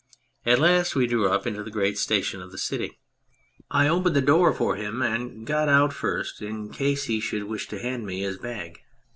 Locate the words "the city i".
2.51-3.87